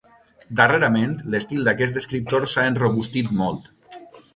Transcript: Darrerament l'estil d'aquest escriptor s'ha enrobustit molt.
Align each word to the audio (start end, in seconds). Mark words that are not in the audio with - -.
Darrerament 0.59 1.13
l'estil 1.35 1.69
d'aquest 1.69 2.03
escriptor 2.03 2.51
s'ha 2.55 2.67
enrobustit 2.75 3.35
molt. 3.43 3.75